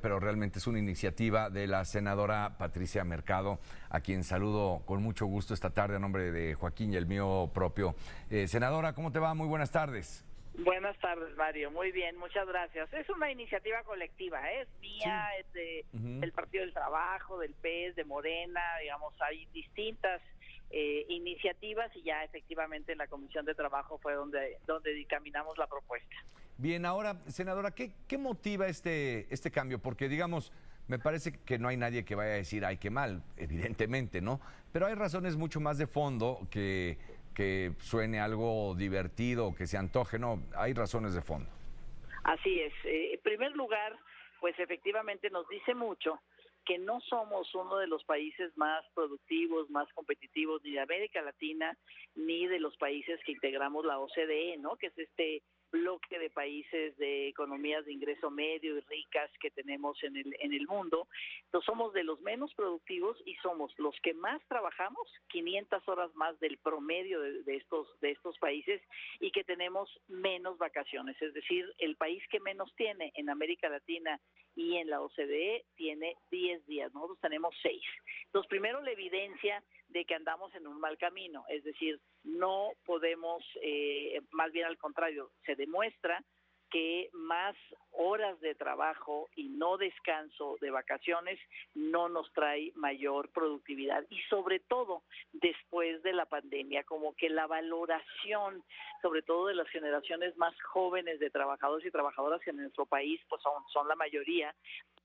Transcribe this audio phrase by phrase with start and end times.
[0.00, 3.58] pero realmente es una iniciativa de la senadora Patricia Mercado,
[3.88, 7.50] a quien saludo con mucho gusto esta tarde a nombre de Joaquín y el mío
[7.54, 7.94] propio.
[8.30, 9.34] Eh, senadora, ¿cómo te va?
[9.34, 10.24] Muy buenas tardes.
[10.58, 11.70] Buenas tardes, Mario.
[11.70, 12.92] Muy bien, muchas gracias.
[12.92, 14.62] Es una iniciativa colectiva, ¿eh?
[14.62, 20.20] es mía, es de, del Partido del Trabajo, del PES, de Morena, digamos, hay distintas
[20.70, 25.66] eh, iniciativas y ya efectivamente en la Comisión de Trabajo fue donde, donde dictaminamos la
[25.66, 26.14] propuesta.
[26.58, 29.78] Bien, ahora, senadora, ¿qué, qué motiva este, este cambio?
[29.78, 30.52] Porque, digamos,
[30.88, 34.40] me parece que no hay nadie que vaya a decir, ay, qué mal, evidentemente, ¿no?
[34.72, 36.98] Pero hay razones mucho más de fondo que,
[37.34, 41.48] que suene algo divertido, que se antoje, no, hay razones de fondo.
[42.24, 42.72] Así es.
[42.84, 43.96] Eh, en primer lugar,
[44.40, 46.20] pues efectivamente nos dice mucho
[46.70, 51.76] que no somos uno de los países más productivos, más competitivos ni de América Latina,
[52.14, 54.76] ni de los países que integramos la OCDE, ¿no?
[54.76, 60.02] Que es este bloque de países de economías de ingreso medio y ricas que tenemos
[60.02, 61.08] en el, en el mundo.
[61.44, 66.38] Entonces somos de los menos productivos y somos los que más trabajamos, 500 horas más
[66.40, 68.80] del promedio de, estos, de estos países
[69.20, 71.20] y que tenemos menos vacaciones.
[71.20, 74.20] Es decir, el país que menos tiene en América Latina
[74.56, 77.80] y en la OCDE tiene 10 días, nosotros tenemos 6.
[78.26, 83.44] Entonces, primero la evidencia de que andamos en un mal camino, es decir, no podemos,
[83.62, 86.22] eh, más bien al contrario, se demuestra
[86.70, 87.56] que más
[87.92, 91.38] horas de trabajo y no descanso de vacaciones
[91.74, 94.06] no nos trae mayor productividad.
[94.08, 95.02] Y sobre todo
[95.32, 98.62] después de la pandemia, como que la valoración,
[99.00, 103.42] sobre todo de las generaciones más jóvenes de trabajadores y trabajadoras en nuestro país, pues
[103.42, 104.54] son, son la mayoría,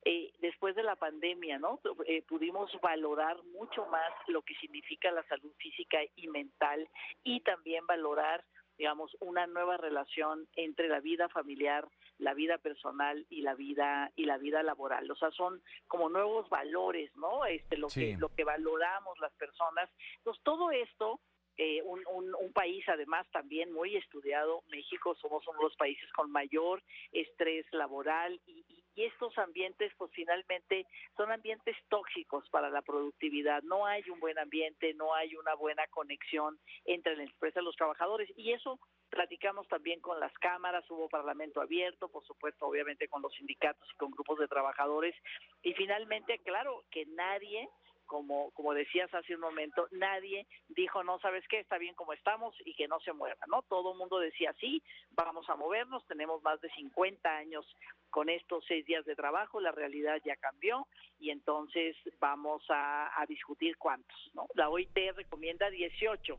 [0.03, 1.79] eh, después de la pandemia, ¿no?
[2.05, 6.87] Eh, pudimos valorar mucho más lo que significa la salud física y mental
[7.23, 8.43] y también valorar
[8.77, 14.25] digamos, una nueva relación entre la vida familiar, la vida personal y la vida y
[14.25, 15.09] la vida laboral.
[15.09, 17.45] O sea, son como nuevos valores, ¿no?
[17.45, 19.89] Este lo que lo que valoramos las personas.
[20.17, 21.19] Entonces, todo esto
[21.57, 26.31] eh, un, un, país además también muy estudiado, México somos uno de los países con
[26.31, 33.61] mayor estrés laboral y, y, estos ambientes pues finalmente son ambientes tóxicos para la productividad,
[33.63, 37.75] no hay un buen ambiente, no hay una buena conexión entre la empresa y los
[37.75, 38.29] trabajadores.
[38.37, 38.79] Y eso
[39.09, 43.97] platicamos también con las cámaras, hubo parlamento abierto, por supuesto obviamente con los sindicatos y
[43.97, 45.15] con grupos de trabajadores.
[45.61, 47.67] Y finalmente claro que nadie
[48.05, 51.59] como, como decías hace un momento, nadie dijo, no, ¿sabes qué?
[51.59, 53.61] Está bien como estamos y que no se mueva, ¿no?
[53.63, 57.65] Todo el mundo decía, sí, vamos a movernos, tenemos más de 50 años
[58.09, 60.87] con estos seis días de trabajo, la realidad ya cambió
[61.19, 64.47] y entonces vamos a, discutir cuántos, ¿no?
[64.53, 66.37] La OIT recomienda 18.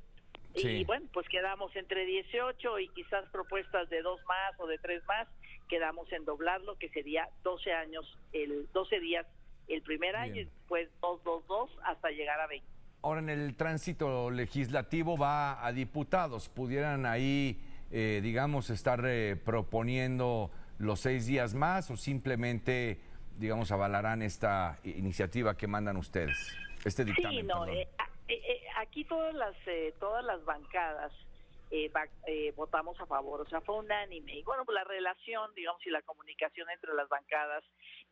[0.54, 5.04] Y bueno, pues quedamos entre 18 y quizás propuestas de dos más o de tres
[5.06, 5.28] más,
[5.68, 9.26] quedamos en doblarlo, que sería 12 años, el 12 días
[9.68, 12.66] el primer año y después 222 hasta llegar a 20.
[13.02, 16.48] Ahora, en el tránsito legislativo va a diputados.
[16.48, 17.60] ¿Pudieran ahí,
[17.90, 23.00] eh, digamos, estar eh, proponiendo los seis días más o simplemente,
[23.38, 26.56] digamos, avalarán esta iniciativa que mandan ustedes?
[26.84, 27.40] Este dictamen.
[27.40, 27.88] Sí, no, eh,
[28.76, 29.54] aquí todas las,
[30.00, 31.12] todas las bancadas
[31.70, 31.90] eh,
[32.26, 34.36] eh, votamos a favor, o sea, fue unánime.
[34.36, 37.64] Y bueno, pues la relación, digamos, y la comunicación entre las bancadas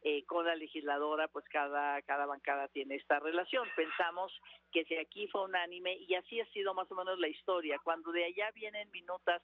[0.02, 3.68] eh, con la legisladora, pues cada, cada bancada tiene esta relación.
[3.76, 4.32] Pensamos
[4.72, 8.10] que si aquí fue unánime, y así ha sido más o menos la historia, cuando
[8.12, 9.42] de allá vienen minutas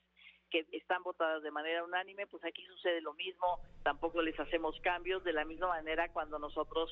[0.50, 5.22] que están votadas de manera unánime, pues aquí sucede lo mismo, tampoco les hacemos cambios,
[5.25, 6.91] de la misma manera cuando nosotros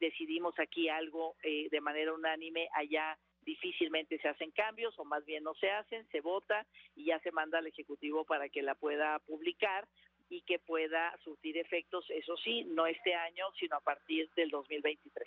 [0.00, 5.44] decidimos aquí algo eh, de manera unánime, allá difícilmente se hacen cambios o más bien
[5.44, 9.18] no se hacen, se vota y ya se manda al Ejecutivo para que la pueda
[9.20, 9.86] publicar
[10.28, 15.26] y que pueda surtir efectos, eso sí, no este año, sino a partir del 2023.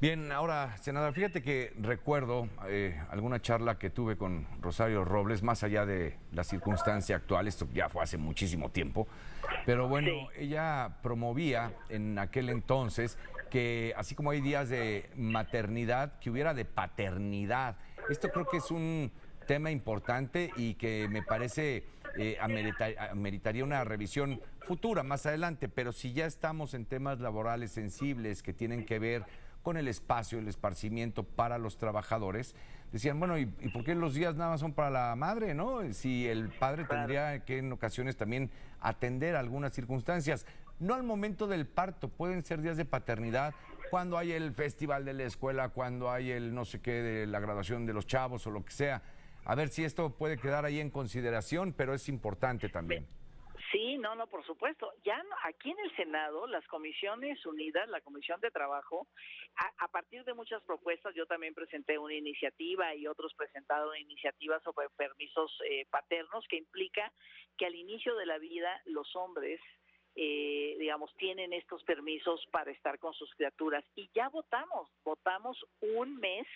[0.00, 5.62] Bien, ahora, senador, fíjate que recuerdo eh, alguna charla que tuve con Rosario Robles, más
[5.62, 9.06] allá de la circunstancia actual, esto ya fue hace muchísimo tiempo,
[9.66, 13.18] pero bueno, ella promovía en aquel entonces
[13.50, 17.76] que así como hay días de maternidad, que hubiera de paternidad.
[18.08, 19.12] Esto creo que es un
[19.46, 21.84] tema importante y que me parece
[22.16, 28.42] eh, ameritaría una revisión futura más adelante, pero si ya estamos en temas laborales sensibles
[28.42, 29.24] que tienen que ver
[29.62, 32.54] con el espacio, el esparcimiento para los trabajadores,
[32.92, 35.80] decían, bueno, ¿y, por qué los días nada más son para la madre, no?
[35.92, 38.50] Si el padre tendría que en ocasiones también
[38.80, 40.46] atender algunas circunstancias,
[40.80, 43.54] no al momento del parto, pueden ser días de paternidad,
[43.90, 47.40] cuando hay el festival de la escuela, cuando hay el no sé qué de la
[47.40, 49.02] graduación de los chavos o lo que sea.
[49.44, 53.06] A ver si esto puede quedar ahí en consideración, pero es importante también.
[53.70, 54.92] Sí, no, no, por supuesto.
[55.04, 59.06] Ya aquí en el Senado, las comisiones unidas, la Comisión de Trabajo,
[59.78, 64.60] a, partir de muchas propuestas, yo también presenté una iniciativa y otros presentaron una iniciativa
[64.60, 67.12] sobre permisos eh, paternos que implica
[67.56, 69.60] que al inicio de la vida los hombres
[70.22, 73.82] eh, digamos, tienen estos permisos para estar con sus criaturas.
[73.94, 76.46] Y ya votamos, votamos un mes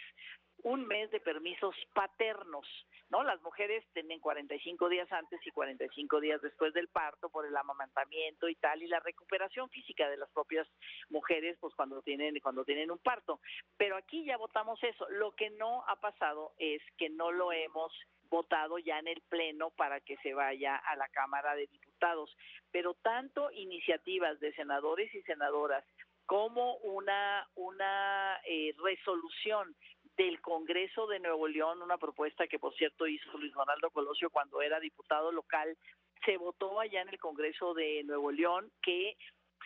[0.63, 2.67] un mes de permisos paternos,
[3.11, 3.23] ¿no?
[3.23, 8.49] Las mujeres tienen 45 días antes y 45 días después del parto por el amamantamiento
[8.49, 10.67] y tal y la recuperación física de las propias
[11.11, 13.41] mujeres pues cuando tienen cuando tienen un parto.
[13.77, 15.07] Pero aquí ya votamos eso.
[15.11, 17.93] Lo que no ha pasado es que no lo hemos
[18.35, 22.37] votado ya en el pleno para que se vaya a la Cámara de Diputados,
[22.73, 25.85] pero tanto iniciativas de senadores y senadoras
[26.27, 29.77] como una una eh, resolución
[30.17, 34.61] del Congreso de Nuevo León, una propuesta que por cierto hizo Luis Ronaldo Colosio cuando
[34.63, 35.77] era diputado local,
[36.25, 39.17] se votó allá en el Congreso de Nuevo León que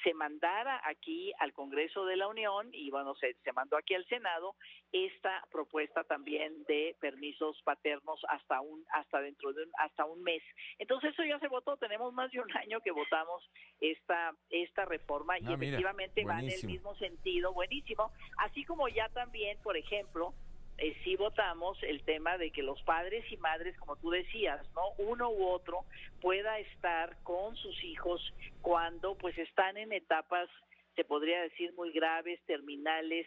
[0.03, 4.07] se mandara aquí al Congreso de la Unión y bueno, se, se mandó aquí al
[4.07, 4.55] Senado
[4.93, 10.43] esta propuesta también de permisos paternos hasta un hasta dentro de un, hasta un mes.
[10.79, 13.49] Entonces eso ya se votó, tenemos más de un año que votamos
[13.81, 19.09] esta esta reforma y ah, efectivamente va en el mismo sentido, buenísimo, así como ya
[19.11, 20.35] también, por ejemplo,
[20.79, 24.91] eh, sí votamos el tema de que los padres y madres, como tú decías, no
[24.99, 25.85] uno u otro
[26.21, 28.33] pueda estar con sus hijos
[28.63, 30.49] cuando pues están en etapas,
[30.95, 33.27] se podría decir, muy graves, terminales,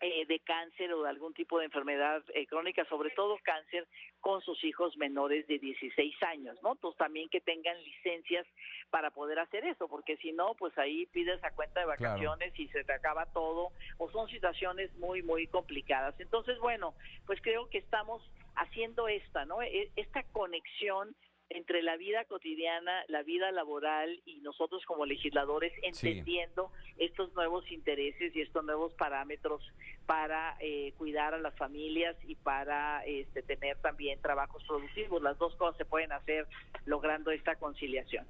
[0.00, 3.86] eh, de cáncer o de algún tipo de enfermedad eh, crónica, sobre todo cáncer,
[4.20, 6.72] con sus hijos menores de 16 años, ¿no?
[6.72, 8.46] Entonces también que tengan licencias
[8.90, 12.68] para poder hacer eso, porque si no, pues ahí pides a cuenta de vacaciones y
[12.68, 16.18] se te acaba todo, o son situaciones muy, muy complicadas.
[16.18, 16.94] Entonces, bueno,
[17.26, 18.22] pues creo que estamos
[18.56, 19.62] haciendo esta, ¿no?
[19.62, 21.14] E, esta conexión
[21.54, 28.34] entre la vida cotidiana, la vida laboral y nosotros como legisladores entendiendo estos nuevos intereses
[28.34, 29.62] y estos nuevos parámetros
[30.06, 35.22] para eh, cuidar a las familias y para este, tener también trabajos productivos.
[35.22, 36.46] Las dos cosas se pueden hacer
[36.86, 38.26] logrando esta conciliación.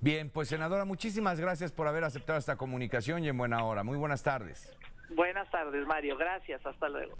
[0.00, 3.82] Bien, pues senadora, muchísimas gracias por haber aceptado esta comunicación y en buena hora.
[3.82, 4.76] Muy buenas tardes.
[5.10, 6.16] Buenas tardes, Mario.
[6.16, 6.64] Gracias.
[6.64, 7.12] Hasta luego.